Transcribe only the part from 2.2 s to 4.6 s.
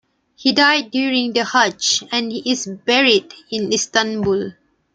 is buried in Istanbul.